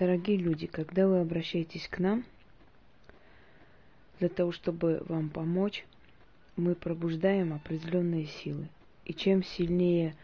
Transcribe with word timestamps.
Дорогие 0.00 0.38
люди, 0.38 0.66
когда 0.66 1.06
вы 1.06 1.20
обращаетесь 1.20 1.86
к 1.86 1.98
нам, 1.98 2.24
для 4.18 4.30
того, 4.30 4.50
чтобы 4.50 5.02
вам 5.06 5.28
помочь, 5.28 5.84
мы 6.56 6.74
пробуждаем 6.74 7.52
определенные 7.52 8.24
силы. 8.24 8.70
И 9.04 9.12
чем 9.12 9.44
сильнее 9.44 10.16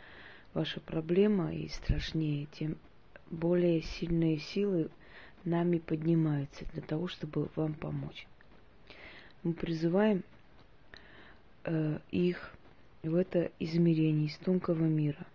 ваша 0.55 0.81
проблема 0.81 1.55
и 1.55 1.69
страшнее, 1.69 2.47
тем 2.53 2.79
более 3.31 3.83
сильные 3.83 4.39
силы 4.39 4.89
нами 5.45 5.77
поднимаются 5.77 6.65
для 6.73 6.81
того, 6.81 7.07
чтобы 7.07 7.51
вам 7.55 7.75
помочь. 7.75 8.27
Мы 9.43 9.53
призываем 9.53 10.23
э, 11.65 11.99
их 12.11 12.55
в 13.03 13.15
это 13.15 13.53
измерение 13.59 14.29
из 14.29 14.39
тонкого 14.39 14.85
мира. 14.85 15.27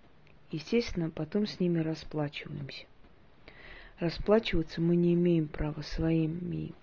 Естественно, 0.50 1.12
потом 1.12 1.46
с 1.46 1.60
ними 1.60 1.78
расплачиваемся. 1.78 2.88
Расплачиваться 4.02 4.82
мы 4.82 4.96
не 4.96 5.14
имеем 5.14 5.48
права 5.48 5.84
своими 5.84 6.74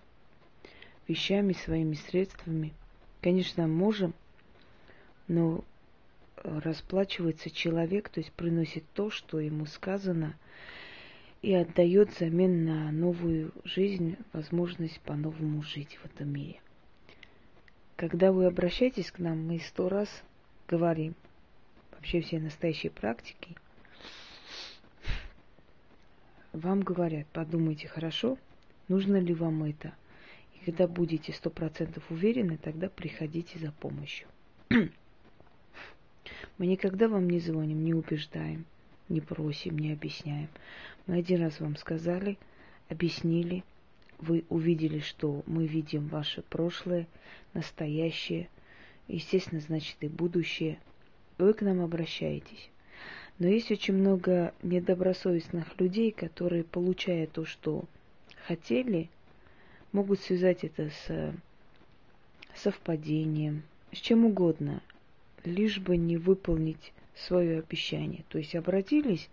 вещами, 1.09 1.53
своими 1.53 1.95
средствами. 1.95 2.73
Конечно, 3.21 3.67
можем, 3.67 4.15
но 5.27 5.65
расплачивается 6.37 7.51
человек, 7.51 8.09
то 8.09 8.21
есть 8.21 8.33
приносит 8.35 8.85
то, 8.95 9.11
что 9.11 9.41
ему 9.41 9.67
сказано, 9.67 10.37
и 11.43 11.53
отдает 11.55 12.15
взамен 12.15 12.65
на 12.65 12.93
новую 12.93 13.51
жизнь, 13.65 14.17
возможность 14.33 15.01
по-новому 15.01 15.61
жить 15.63 15.99
в 16.01 16.05
этом 16.07 16.33
мире. 16.33 16.61
Когда 17.97 18.31
вы 18.31 18.47
обращаетесь 18.47 19.11
к 19.11 19.19
нам, 19.19 19.45
мы 19.45 19.59
сто 19.59 19.89
раз 19.89 20.09
говорим, 20.69 21.17
вообще 21.91 22.21
все 22.21 22.39
настоящие 22.39 22.93
практики, 22.93 23.57
вам 26.53 26.81
говорят, 26.81 27.27
подумайте 27.29 27.89
хорошо, 27.89 28.39
нужно 28.89 29.17
ли 29.17 29.35
вам 29.35 29.65
это. 29.65 29.95
И 30.55 30.65
когда 30.65 30.87
будете 30.89 31.33
сто 31.33 31.51
процентов 31.51 32.11
уверены, 32.11 32.57
тогда 32.57 32.89
приходите 32.89 33.59
за 33.59 33.73
помощью. 33.73 34.29
Мы 34.71 36.67
никогда 36.67 37.09
вам 37.09 37.29
не 37.29 37.41
звоним, 37.41 37.85
не 37.85 37.95
убеждаем, 37.95 38.65
не 39.09 39.21
просим, 39.21 39.79
не 39.79 39.93
объясняем. 39.93 40.49
Мы 41.07 41.19
один 41.19 41.43
раз 41.43 41.61
вам 41.61 41.77
сказали, 41.77 42.39
объяснили, 42.89 43.65
вы 44.19 44.45
увидели, 44.49 44.99
что 44.99 45.43
мы 45.47 45.67
видим 45.67 46.09
ваше 46.09 46.43
прошлое, 46.43 47.07
настоящее, 47.55 48.49
естественно, 49.07 49.61
значит 49.61 49.97
и 50.01 50.09
будущее. 50.09 50.79
Вы 51.39 51.55
к 51.55 51.63
нам 51.63 51.81
обращаетесь. 51.81 52.71
Но 53.39 53.47
есть 53.47 53.71
очень 53.71 53.95
много 53.95 54.53
недобросовестных 54.63 55.79
людей, 55.81 56.11
которые, 56.11 56.65
получая 56.65 57.27
то, 57.27 57.45
что 57.45 57.85
хотели, 58.47 59.09
могут 59.93 60.21
связать 60.21 60.65
это 60.65 60.91
с 60.91 61.35
совпадением, 62.55 63.63
с 63.93 63.99
чем 63.99 64.25
угодно, 64.25 64.83
лишь 65.45 65.79
бы 65.79 65.97
не 65.97 66.17
выполнить 66.17 66.93
свое 67.15 67.61
обещание. 67.61 68.25
То 68.29 68.39
есть 68.39 68.57
обратились, 68.57 69.29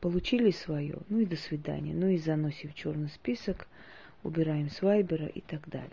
получили 0.00 0.52
свое, 0.52 0.98
ну 1.08 1.20
и 1.20 1.26
до 1.26 1.36
свидания, 1.36 1.92
ну 1.92 2.08
и 2.08 2.18
заносим 2.18 2.70
в 2.70 2.74
черный 2.74 3.08
список, 3.08 3.66
убираем 4.22 4.70
с 4.70 4.80
Вайбера 4.80 5.26
и 5.26 5.40
так 5.40 5.68
далее. 5.68 5.90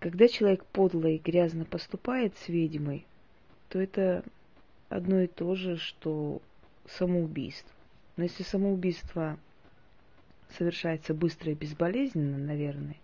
Когда 0.00 0.28
человек 0.28 0.64
подло 0.66 1.06
и 1.06 1.18
грязно 1.18 1.64
поступает 1.64 2.36
с 2.36 2.48
ведьмой, 2.48 3.06
то 3.68 3.80
это 3.80 4.24
одно 4.94 5.20
и 5.20 5.26
то 5.26 5.54
же, 5.54 5.76
что 5.76 6.40
самоубийство. 6.86 7.70
Но 8.16 8.24
если 8.24 8.42
самоубийство 8.42 9.38
совершается 10.56 11.14
быстро 11.14 11.52
и 11.52 11.54
безболезненно, 11.54 12.38
наверное, 12.38 12.96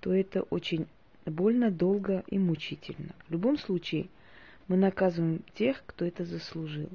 то 0.00 0.14
это 0.14 0.42
очень 0.42 0.86
больно, 1.26 1.70
долго 1.70 2.24
и 2.28 2.38
мучительно. 2.38 3.14
В 3.28 3.32
любом 3.32 3.58
случае, 3.58 4.08
мы 4.66 4.76
наказываем 4.76 5.42
тех, 5.54 5.82
кто 5.86 6.04
это 6.04 6.24
заслужил. 6.24 6.88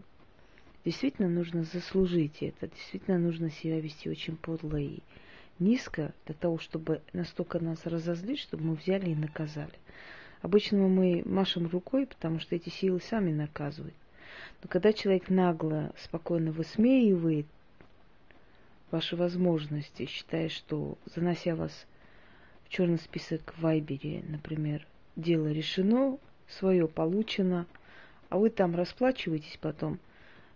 Действительно 0.86 1.30
нужно 1.30 1.64
заслужить 1.64 2.42
это, 2.42 2.68
действительно 2.68 3.18
нужно 3.18 3.50
себя 3.50 3.80
вести 3.80 4.10
очень 4.10 4.36
подло 4.36 4.78
и 4.78 5.00
низко 5.60 6.14
для 6.26 6.36
того, 6.36 6.58
чтобы 6.60 7.02
настолько 7.14 7.60
нас 7.60 7.86
разозлить, 7.86 8.40
чтобы 8.40 8.64
мы 8.66 8.76
взяли 8.76 9.12
и 9.12 9.16
наказали. 9.16 9.74
Обычно 10.44 10.90
мы 10.90 11.24
машем 11.26 11.68
рукой, 11.68 12.06
потому 12.06 12.38
что 12.40 12.54
эти 12.54 12.68
силы 12.68 13.00
сами 13.00 13.32
наказывают. 13.32 13.96
Но 14.62 14.68
когда 14.68 14.92
человек 14.92 15.30
нагло, 15.30 15.94
спокойно 15.98 16.52
высмеивает 16.52 17.46
ваши 18.92 19.16
возможности, 19.16 20.06
считая, 20.06 20.50
что 20.50 20.98
занося 21.16 21.56
вас 21.56 21.88
в 22.66 22.70
черный 22.70 22.98
список 22.98 23.54
в 23.56 23.62
Вайбере, 23.62 24.22
например, 24.28 24.86
дело 25.16 25.50
решено, 25.50 26.20
свое 26.50 26.90
получено, 26.90 27.66
а 28.28 28.38
вы 28.38 28.50
там 28.50 28.76
расплачиваетесь 28.76 29.58
потом 29.62 29.98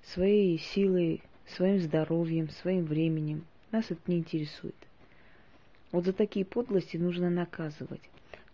своей 0.03 0.59
силой, 0.59 1.23
своим 1.47 1.79
здоровьем, 1.79 2.49
своим 2.49 2.83
временем. 2.83 3.45
Нас 3.71 3.85
это 3.89 4.01
не 4.07 4.17
интересует. 4.17 4.75
Вот 5.93 6.03
за 6.03 6.11
такие 6.11 6.43
подлости 6.43 6.97
нужно 6.97 7.29
наказывать, 7.29 8.01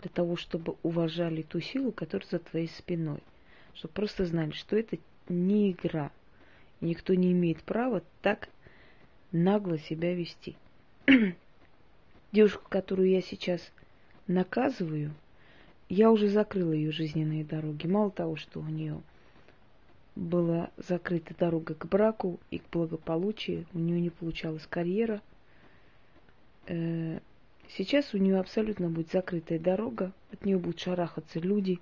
для 0.03 0.12
того, 0.12 0.36
чтобы 0.36 0.75
уважали 0.84 1.41
ту 1.41 1.62
силу, 1.62 1.91
которая 1.91 2.28
за 2.30 2.40
твоей 2.40 2.68
спиной. 2.68 3.19
Чтобы 3.74 3.94
просто 3.94 4.25
знали, 4.25 4.52
что 4.52 4.75
это 4.75 4.97
не 5.30 5.72
игра. 5.72 6.12
И 6.81 6.86
никто 6.86 7.14
не 7.14 7.31
имеет 7.31 7.64
права 7.64 8.03
так 8.22 8.50
нагло 9.31 9.80
себя 9.80 10.13
вести. 10.13 10.58
Девушку, 12.34 12.66
которую 12.69 13.09
я 13.09 13.22
сейчас 13.22 13.62
наказываю, 14.28 15.13
я 15.88 16.12
уже 16.12 16.28
закрыла 16.28 16.74
ее 16.74 16.92
жизненные 16.92 17.46
дороги. 17.46 17.88
Мало 17.88 18.12
того, 18.12 18.36
что 18.36 18.59
у 18.59 18.66
нее 18.66 19.02
была 20.16 20.69
закрыта 20.78 21.34
дорога 21.34 21.75
к 21.75 21.86
браку 21.86 22.40
и 22.52 22.59
к 22.59 22.69
благополучию, 22.72 23.66
у 23.74 23.80
нее 23.80 24.02
не 24.02 24.09
получалась 24.09 24.68
карьера. 24.68 25.22
Сейчас 27.75 28.13
у 28.13 28.17
нее 28.17 28.39
абсолютно 28.39 28.88
будет 28.88 29.11
закрытая 29.11 29.57
дорога, 29.57 30.11
от 30.31 30.45
нее 30.45 30.59
будут 30.59 30.79
шарахаться 30.79 31.39
люди. 31.39 31.79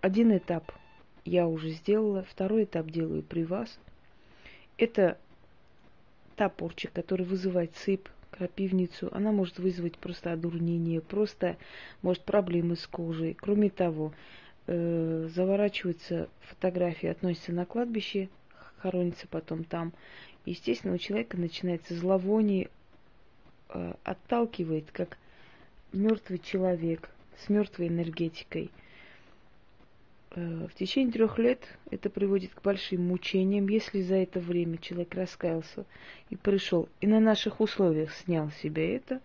Один 0.00 0.34
этап 0.34 0.72
я 1.26 1.46
уже 1.46 1.70
сделала, 1.70 2.22
второй 2.22 2.64
этап 2.64 2.90
делаю 2.90 3.22
при 3.22 3.44
вас. 3.44 3.78
Это 4.78 5.18
та 6.36 6.48
порча, 6.48 6.88
которая 6.88 7.28
вызывает 7.28 7.76
сыпь, 7.76 8.06
крапивницу, 8.30 9.10
она 9.12 9.30
может 9.30 9.58
вызвать 9.58 9.98
просто 9.98 10.32
одурнение, 10.32 11.02
просто 11.02 11.58
может 12.00 12.22
проблемы 12.22 12.76
с 12.76 12.86
кожей. 12.86 13.34
Кроме 13.34 13.68
того, 13.68 14.14
э, 14.66 15.28
заворачиваются 15.34 16.30
фотографии, 16.40 17.10
относятся 17.10 17.52
на 17.52 17.66
кладбище, 17.66 18.30
хоронится 18.78 19.26
потом 19.28 19.64
там. 19.64 19.92
Естественно, 20.46 20.94
у 20.94 20.98
человека 20.98 21.36
начинается 21.36 21.94
зловоние, 21.94 22.70
отталкивает, 24.04 24.90
как 24.92 25.18
мертвый 25.92 26.38
человек 26.38 27.10
с 27.44 27.48
мертвой 27.48 27.88
энергетикой– 27.88 28.70
Э, 30.32 30.68
в 30.68 30.74
течение 30.74 31.12
трех 31.12 31.38
лет 31.38 31.66
это 31.90 32.08
приводит 32.08 32.54
к 32.54 32.62
большим 32.62 33.08
мучениям, 33.08 33.68
если 33.68 34.00
за 34.00 34.16
это 34.16 34.38
время 34.38 34.78
человек 34.78 35.14
раскаялся 35.14 35.84
и 36.28 36.36
пришел 36.36 36.88
и 37.00 37.06
на 37.06 37.18
наших 37.18 37.60
условиях 37.60 38.14
снял 38.14 38.50
себе 38.62 38.96
это, 38.96 39.20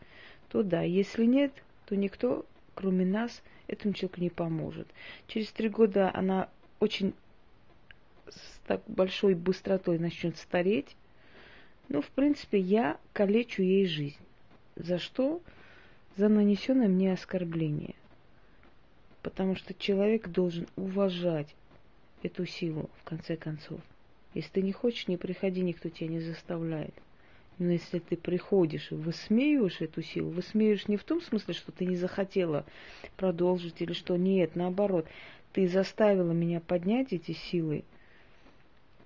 то 0.50 0.64
да, 0.64 0.82
если 0.82 1.26
нет, 1.26 1.52
то 1.86 1.96
никто, 1.96 2.46
кроме 2.74 3.06
нас, 3.06 3.44
этому 3.68 3.94
человеку 3.94 4.22
не 4.22 4.30
поможет. 4.32 4.88
Через 5.28 5.52
три 5.52 5.70
года 5.70 6.10
она 6.14 6.50
очень 6.80 7.14
с 8.28 8.60
так 8.66 8.82
большой 8.88 9.36
быстротой 9.36 10.00
начнет 10.00 10.38
стареть. 10.38 10.96
Ну, 11.88 12.02
в 12.02 12.08
принципе, 12.08 12.58
я 12.58 12.98
калечу 13.14 13.62
ей 13.62 13.86
жизнь. 13.86 14.18
За 14.76 15.00
что? 15.00 15.42
За 16.18 16.30
нанесенное 16.30 16.88
мне 16.88 17.14
оскорбление 17.14 17.96
потому 19.26 19.56
что 19.56 19.74
человек 19.74 20.28
должен 20.28 20.68
уважать 20.76 21.56
эту 22.22 22.46
силу, 22.46 22.92
в 23.02 23.04
конце 23.06 23.36
концов. 23.36 23.80
Если 24.36 24.52
ты 24.52 24.62
не 24.62 24.72
хочешь, 24.72 25.08
не 25.08 25.18
приходи, 25.18 25.62
никто 25.62 25.90
тебя 25.90 26.10
не 26.10 26.20
заставляет. 26.20 26.94
Но 27.58 27.72
если 27.72 27.98
ты 27.98 28.18
приходишь 28.18 28.92
и 28.92 28.96
высмеиваешь 28.96 29.82
эту 29.82 30.04
силу, 30.04 30.30
высмеиваешь 30.30 30.88
не 30.88 30.98
в 30.98 31.04
том 31.04 31.22
смысле, 31.22 31.56
что 31.56 31.72
ты 31.72 31.88
не 31.88 31.96
захотела 31.96 32.68
продолжить 33.18 33.82
или 33.82 33.94
что 33.94 34.16
нет, 34.16 34.56
наоборот, 34.56 35.08
ты 35.54 35.68
заставила 35.68 36.32
меня 36.32 36.60
поднять 36.60 37.12
эти 37.12 37.32
силы, 37.32 37.84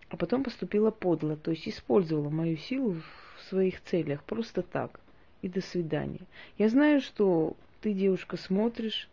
а 0.09 0.17
потом 0.17 0.43
поступила 0.43 0.91
подло, 0.91 1.37
то 1.37 1.51
есть 1.51 1.65
использовала 1.69 2.29
мою 2.29 2.57
силу 2.57 2.97
в 3.37 3.43
своих 3.43 3.81
целях, 3.83 4.21
просто 4.25 4.63
так. 4.63 4.99
И 5.41 5.47
до 5.49 5.61
свидания. 5.61 6.21
Я 6.57 6.69
знаю, 6.69 7.01
что 7.01 7.55
ты, 7.81 7.93
девушка, 7.93 8.37
смотришь 8.37 9.09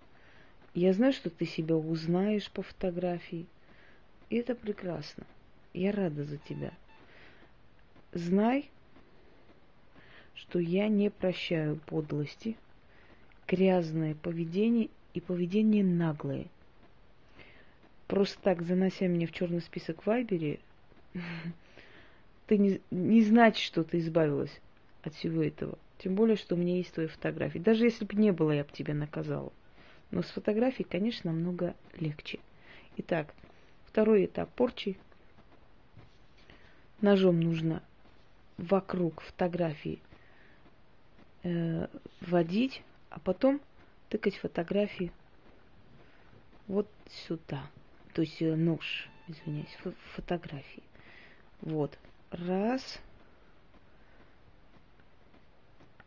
я 0.76 0.93
знаю, 0.93 1.14
что 1.14 1.31
ты 1.31 1.46
себя 1.46 1.75
узнаешь 1.75 2.50
по 2.50 2.62
фотографии. 2.62 3.46
И 4.28 4.37
это 4.37 4.55
прекрасно. 4.55 5.25
Я 5.73 5.90
рада 5.90 6.25
за 6.25 6.37
тебя. 6.37 6.70
Знай, 8.12 8.69
что 10.34 10.58
я 10.58 10.88
не 10.88 11.11
прощаю 11.11 11.76
подлости, 11.87 12.58
грязное 13.49 14.14
поведение 14.14 14.90
и 15.14 15.20
поведение 15.20 15.82
наглое. 15.82 16.44
Просто 18.06 18.38
так, 18.43 18.61
занося 18.61 19.06
меня 19.06 19.26
в 19.26 19.32
черный 19.32 19.62
список 19.62 20.02
в 20.02 20.06
Вайбере, 20.06 20.61
ты 22.49 22.58
не, 22.58 22.82
не 22.90 23.23
значит, 23.23 23.64
что 23.64 23.82
ты 23.82 23.99
избавилась 23.99 24.61
от 25.02 25.14
всего 25.14 25.43
этого. 25.43 25.78
Тем 25.99 26.15
более, 26.15 26.37
что 26.37 26.55
у 26.55 26.59
меня 26.59 26.77
есть 26.77 26.93
твои 26.93 27.07
фотографии. 27.07 27.59
Даже 27.59 27.85
если 27.85 28.05
бы 28.05 28.15
не 28.17 28.33
было, 28.33 28.53
я 28.53 28.65
бы 28.65 28.71
тебя 28.73 28.95
наказала. 28.95 29.53
Но 30.11 30.23
с 30.23 30.27
фотографией, 30.27 30.87
конечно, 30.89 31.33
намного 31.33 31.75
легче. 31.99 32.39
Итак, 32.99 33.35
второй 33.87 34.27
этап 34.27 34.51
порчи. 34.51 34.99
Ножом 37.01 37.41
нужно 37.41 37.83
вокруг 38.57 39.21
фотографии 39.21 40.01
э, 41.43 41.89
вводить, 42.21 42.83
а 43.11 43.21
потом 43.21 43.61
тыкать 44.09 44.37
фотографии 44.37 45.13
вот 46.69 46.89
сюда. 47.27 47.63
То 48.15 48.23
есть 48.23 48.41
э, 48.41 48.55
нож, 48.55 49.09
извиняюсь, 49.29 49.77
фотографии. 50.15 50.83
Вот. 51.61 51.99
Раз. 52.31 53.01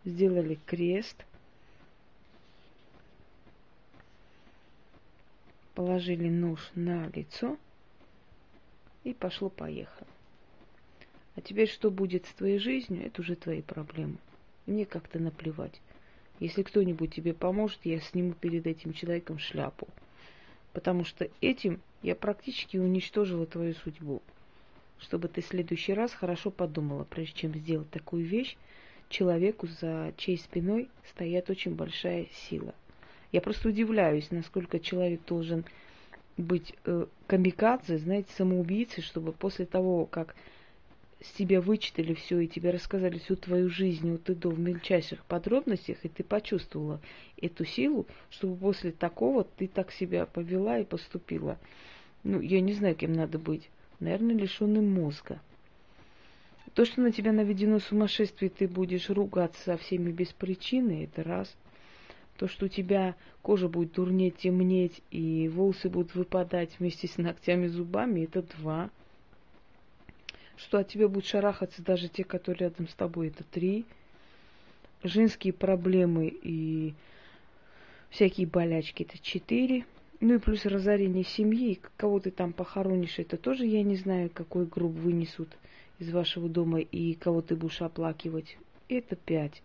Сделали 0.06 0.58
крест. 0.66 1.26
Положили 5.76 6.30
нож 6.30 6.72
на 6.76 7.08
лицо. 7.10 7.58
И 9.04 9.14
пошло-поехало. 9.14 10.08
А 11.36 11.42
теперь 11.42 11.70
что 11.70 11.90
будет 11.90 12.26
с 12.26 12.34
твоей 12.34 12.60
жизнью, 12.60 13.06
это 13.06 13.22
уже 13.22 13.36
твои 13.36 13.62
проблемы. 13.62 14.18
Мне 14.66 14.86
как-то 14.86 15.20
наплевать. 15.20 15.80
Если 16.40 16.64
кто-нибудь 16.64 17.14
тебе 17.14 17.34
поможет, 17.34 17.80
я 17.86 18.00
сниму 18.00 18.34
перед 18.34 18.68
этим 18.68 18.94
человеком 18.94 19.40
шляпу. 19.40 19.88
Потому 20.74 21.06
что 21.06 21.30
этим 21.42 21.82
я 22.02 22.16
практически 22.16 22.78
уничтожила 22.78 23.46
твою 23.46 23.74
судьбу. 23.74 24.22
Чтобы 25.00 25.28
ты 25.28 25.42
в 25.42 25.48
следующий 25.48 25.94
раз 25.94 26.14
хорошо 26.14 26.52
подумала, 26.52 27.06
прежде 27.06 27.40
чем 27.40 27.56
сделать 27.56 27.90
такую 27.90 28.26
вещь, 28.26 28.58
человеку, 29.10 29.68
за 29.68 30.14
чьей 30.18 30.38
спиной 30.38 30.90
стоит 31.10 31.50
очень 31.50 31.76
большая 31.76 32.28
сила. 32.48 32.74
Я 33.32 33.42
просто 33.42 33.70
удивляюсь, 33.70 34.32
насколько 34.32 34.80
человек 34.80 35.22
должен 35.28 35.66
быть 36.38 36.74
э, 36.86 37.06
камикадзе, 37.28 37.98
знаете, 37.98 38.30
самоубийцей, 38.36 39.04
чтобы 39.04 39.34
после 39.34 39.66
того, 39.66 40.06
как 40.06 40.36
с 41.22 41.32
тебя 41.34 41.60
вычитали 41.60 42.14
все 42.14 42.40
и 42.40 42.48
тебе 42.48 42.72
рассказали 42.72 43.18
всю 43.18 43.36
твою 43.36 43.70
жизнь 43.70 44.10
вот 44.10 44.30
и 44.30 44.36
до 44.36 44.50
в 44.50 44.60
мельчайших 44.60 45.26
подробностях, 45.26 45.98
и 46.04 46.08
ты 46.08 46.24
почувствовала 46.24 47.02
эту 47.42 47.66
силу, 47.66 48.08
чтобы 48.30 48.56
после 48.56 48.92
такого 48.92 49.44
ты 49.44 49.68
так 49.68 49.92
себя 49.92 50.26
повела 50.26 50.80
и 50.80 50.86
поступила. 50.86 51.60
Ну, 52.24 52.40
я 52.40 52.62
не 52.62 52.74
знаю, 52.74 52.96
кем 52.96 53.14
надо 53.14 53.38
быть. 53.38 53.70
Наверное, 54.00 54.36
лишенным 54.36 54.90
мозга. 54.90 55.42
То, 56.74 56.86
что 56.86 57.02
на 57.02 57.12
тебя 57.12 57.32
наведено 57.32 57.80
сумасшествие, 57.80 58.50
ты 58.50 58.68
будешь 58.68 59.10
ругаться 59.10 59.62
со 59.64 59.78
всеми 59.78 60.12
без 60.12 60.30
причины, 60.30 61.06
это 61.06 61.24
раз. 61.24 61.56
То, 62.38 62.48
что 62.48 62.66
у 62.66 62.70
тебя 62.70 63.16
кожа 63.42 63.68
будет 63.68 63.94
дурнеть, 63.94 64.38
темнеть, 64.38 65.02
и 65.12 65.50
волосы 65.54 65.90
будут 65.90 66.16
выпадать 66.16 66.70
вместе 66.80 67.08
с 67.08 67.18
ногтями, 67.18 67.68
зубами, 67.68 68.22
это 68.22 68.44
два 68.44 68.90
что 70.60 70.80
от 70.80 70.90
тебя 70.90 71.08
будут 71.08 71.26
шарахаться 71.26 71.82
даже 71.82 72.10
те, 72.10 72.24
которые 72.24 72.70
рядом 72.70 72.88
с 72.88 72.94
тобой, 72.94 73.30
это 73.30 73.44
три. 73.44 73.86
Женские 75.04 75.54
проблемы 75.54 76.28
и 76.28 76.94
всякие 78.10 78.46
болячки, 78.46 79.04
это 79.04 79.18
четыре. 79.20 79.86
Ну 80.20 80.36
и 80.36 80.38
плюс 80.38 80.66
разорение 80.66 81.24
семьи, 81.24 81.80
кого 81.96 82.20
ты 82.20 82.32
там 82.32 82.52
похоронишь, 82.52 83.20
это 83.20 83.38
тоже 83.38 83.66
я 83.66 83.84
не 83.84 83.96
знаю, 83.96 84.30
какой 84.30 84.66
гроб 84.66 84.92
вынесут 84.92 85.48
из 86.00 86.12
вашего 86.12 86.50
дома 86.50 86.80
и 86.80 87.14
кого 87.14 87.42
ты 87.42 87.56
будешь 87.56 87.82
оплакивать. 87.82 88.58
Это 88.88 89.16
пять. 89.16 89.62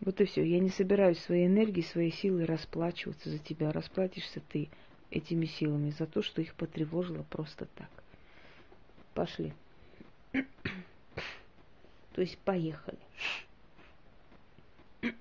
Вот 0.00 0.20
и 0.20 0.24
все. 0.24 0.44
Я 0.44 0.60
не 0.60 0.70
собираюсь 0.70 1.18
своей 1.18 1.46
энергией, 1.46 1.84
своей 1.84 2.12
силой 2.12 2.44
расплачиваться 2.44 3.30
за 3.30 3.38
тебя. 3.38 3.72
Расплатишься 3.72 4.40
ты 4.48 4.68
этими 5.10 5.46
силами 5.46 5.90
за 5.90 6.06
то, 6.06 6.22
что 6.22 6.40
их 6.40 6.54
потревожило 6.54 7.24
просто 7.24 7.66
так. 7.74 7.90
Пошли. 9.14 9.52
То 10.32 12.20
есть 12.20 12.38
поехали. 12.38 12.98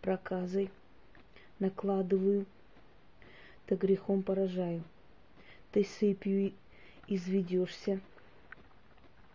Проказой 0.00 0.70
накладываю, 1.58 2.46
да 3.68 3.76
грехом 3.76 4.22
поражаю. 4.22 4.82
Ты 5.72 5.84
сыпью 5.84 6.52
изведешься, 7.06 8.00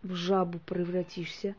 в 0.02 0.14
жабу 0.14 0.58
превратишься, 0.66 1.54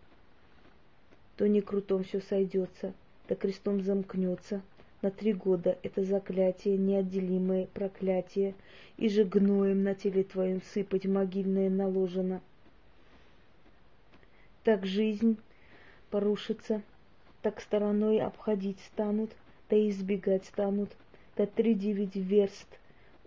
то 1.38 1.48
не 1.48 1.62
крутом 1.62 2.04
все 2.04 2.22
сойдется, 2.22 2.94
да 3.28 3.36
крестом 3.36 3.82
замкнется– 3.82 4.62
на 5.06 5.12
три 5.12 5.34
года 5.34 5.78
это 5.84 6.04
заклятие, 6.04 6.78
неотделимое 6.78 7.68
проклятие, 7.68 8.56
и 8.98 9.08
же 9.08 9.24
гноем 9.24 9.84
на 9.84 9.94
теле 9.94 10.24
твоем 10.24 10.64
сыпать 10.74 11.06
могильное 11.06 11.70
наложено. 11.70 12.42
Так 14.64 14.88
жизнь 14.88 15.38
порушится, 16.10 16.82
так 17.44 17.62
стороной 17.62 18.20
обходить 18.20 18.80
станут, 18.80 19.30
да 19.70 19.78
избегать 19.90 20.46
станут, 20.46 20.90
да 21.36 21.46
три 21.46 21.74
девять 21.74 22.16
верст 22.16 22.68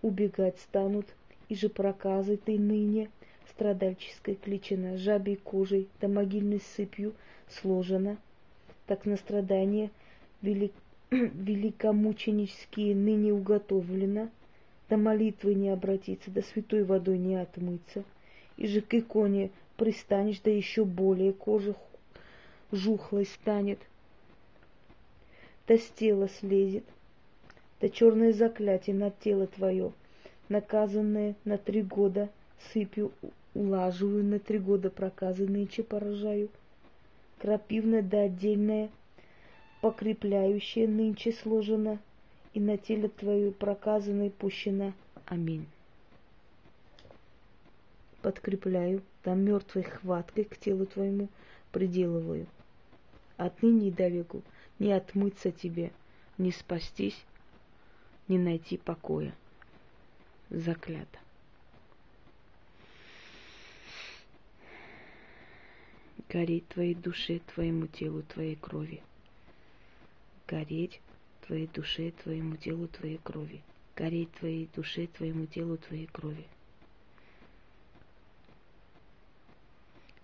убегать 0.01 0.59
станут, 0.59 1.05
и 1.47 1.55
же 1.55 1.69
проказы 1.69 2.37
ты 2.37 2.57
ныне 2.57 3.09
страдальческой 3.49 4.35
кличина, 4.35 4.97
жабей 4.97 5.35
кожей, 5.35 5.87
да 5.99 6.07
могильной 6.07 6.61
сыпью 6.75 7.13
сложена, 7.49 8.17
так 8.87 9.05
на 9.05 9.17
страдание 9.17 9.91
велик 10.41 10.73
великомученические 11.11 12.95
ныне 12.95 13.33
уготовлено, 13.33 14.29
до 14.89 14.97
молитвы 14.97 15.55
не 15.55 15.69
обратиться, 15.69 16.31
до 16.31 16.41
святой 16.41 16.83
водой 16.83 17.17
не 17.17 17.35
отмыться, 17.35 18.03
и 18.57 18.67
же 18.67 18.81
к 18.81 18.93
иконе 18.93 19.49
пристанешь, 19.75 20.39
да 20.39 20.51
еще 20.51 20.85
более 20.85 21.33
кожа 21.33 21.75
жухлой 22.71 23.25
станет, 23.25 23.79
да 25.67 25.77
с 25.77 25.87
тела 25.89 26.29
слезет, 26.39 26.83
да 27.81 27.89
черное 27.89 28.33
заклятие 28.33 28.95
на 28.95 29.11
тело 29.11 29.47
твое, 29.47 29.91
наказанное 30.49 31.35
на 31.45 31.57
три 31.57 31.81
года, 31.81 32.29
сыпью 32.71 33.11
улаживаю, 33.53 34.23
на 34.23 34.39
три 34.39 34.59
года 34.59 34.89
проказанные 34.89 35.67
че 35.67 35.83
поражаю, 35.83 36.49
крапивное 37.39 38.01
да 38.01 38.21
отдельное 38.21 38.89
покрепляющее 39.81 40.87
нынче 40.87 41.31
сложено, 41.31 41.99
и 42.53 42.59
на 42.59 42.77
теле 42.77 43.09
твою 43.09 43.51
проказанной 43.51 44.31
пущена. 44.31 44.93
Аминь. 45.25 45.65
Подкрепляю, 48.21 49.01
да 49.23 49.35
мертвой 49.35 49.83
хваткой 49.83 50.43
к 50.43 50.57
телу 50.57 50.85
твоему 50.85 51.29
приделываю. 51.71 52.47
Отныне 53.37 53.89
и 53.89 53.91
до 53.91 54.09
не 54.79 54.91
отмыться 54.91 55.51
тебе, 55.51 55.91
не 56.37 56.51
спастись, 56.51 57.15
не 58.29 58.37
найти 58.37 58.77
покоя. 58.77 59.35
Заклято. 60.49 61.19
Гореть 66.29 66.67
твоей 66.69 66.95
душе, 66.95 67.41
твоему 67.53 67.87
телу, 67.87 68.23
твоей 68.23 68.55
крови 68.55 69.03
гореть 70.49 70.99
твоей 71.45 71.67
душе, 71.67 72.11
твоему 72.23 72.55
телу, 72.57 72.87
твоей 72.87 73.19
крови. 73.23 73.61
Гореть 73.95 74.31
твоей 74.31 74.69
душе, 74.75 75.07
твоему 75.07 75.45
телу, 75.45 75.77
твоей 75.77 76.07
крови. 76.07 76.45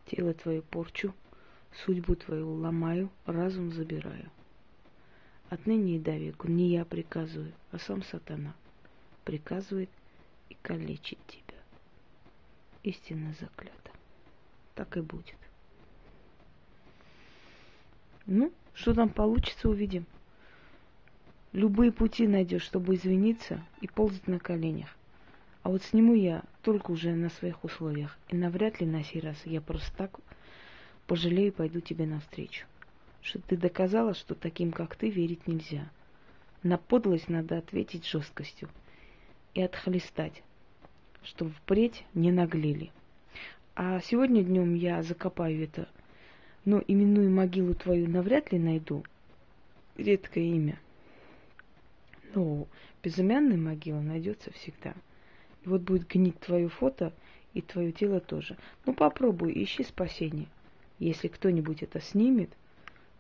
Тело 0.06 0.34
твое 0.34 0.62
порчу, 0.62 1.14
судьбу 1.86 2.16
твою 2.16 2.54
ломаю, 2.54 3.10
разум 3.26 3.72
забираю. 3.72 4.30
Отныне 5.50 5.98
и 5.98 6.00
до 6.00 6.18
веку 6.18 6.48
не 6.48 6.70
я 6.70 6.86
приказываю, 6.86 7.54
а 7.72 7.78
сам 7.78 8.04
сатана 8.04 8.56
приказывает 9.24 9.90
и 10.50 10.58
калечит 10.62 11.20
тебя. 11.28 11.60
Истинно 12.84 13.34
заклято. 13.40 13.92
Так 14.76 14.98
и 14.98 15.02
будет. 15.02 15.38
Ну, 18.26 18.52
что 18.74 18.94
там 18.94 19.10
получится, 19.10 19.70
увидим. 19.70 20.06
Любые 21.52 21.92
пути 21.92 22.28
найдешь, 22.28 22.64
чтобы 22.64 22.96
извиниться 22.96 23.64
и 23.82 23.88
ползать 23.88 24.28
на 24.28 24.40
коленях. 24.40 24.90
А 25.64 25.70
вот 25.70 25.84
сниму 25.84 26.14
я 26.14 26.44
только 26.62 26.92
уже 26.92 27.14
на 27.14 27.30
своих 27.30 27.64
условиях. 27.64 28.18
И 28.30 28.36
навряд 28.36 28.82
ли 28.82 28.86
на 28.86 29.04
сей 29.04 29.22
раз 29.22 29.38
я 29.46 29.62
просто 29.62 29.96
так 29.96 30.20
пожалею 31.08 31.48
и 31.48 31.52
пойду 31.52 31.80
тебе 31.80 32.06
навстречу. 32.06 32.66
Что 33.26 33.40
ты 33.40 33.58
доказала, 33.58 34.14
что 34.14 34.36
таким, 34.36 34.72
как 34.72 34.96
ты, 34.96 35.10
верить 35.10 35.48
нельзя. 35.48 35.90
На 36.62 36.78
подлость 36.78 37.28
надо 37.28 37.58
ответить 37.58 38.06
жесткостью 38.06 38.70
и 39.56 39.64
отхлестать, 39.64 40.44
чтобы 41.24 41.50
впредь 41.50 42.06
не 42.14 42.32
наглели. 42.32 42.92
А 43.74 44.00
сегодня 44.02 44.44
днем 44.44 44.76
я 44.76 45.02
закопаю 45.02 45.64
это, 45.64 45.90
но 46.66 46.84
именную 46.88 47.32
могилу 47.32 47.74
твою 47.74 48.08
навряд 48.08 48.52
ли 48.52 48.60
найду. 48.60 49.04
Редкое 49.98 50.44
имя. 50.44 50.80
Но 52.36 52.68
безымянная 53.02 53.58
могила 53.58 54.02
найдется 54.02 54.52
всегда. 54.52 54.94
И 55.64 55.70
вот 55.70 55.82
будет 55.82 56.08
гнить 56.08 56.40
твое 56.40 56.70
фото 56.70 57.12
и 57.56 57.62
твое 57.64 57.92
тело 57.92 58.20
тоже. 58.20 58.56
Ну 58.86 58.94
попробуй, 58.94 59.52
ищи 59.56 59.84
спасение. 59.84 60.46
Если 61.00 61.28
кто-нибудь 61.28 61.82
это 61.82 62.00
снимет, 62.00 62.52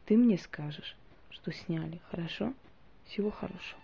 ты 0.06 0.18
мне 0.18 0.38
скажешь, 0.38 0.96
что 1.30 1.52
сняли. 1.52 2.00
Хорошо? 2.10 2.54
Всего 3.06 3.32
хорошего. 3.32 3.80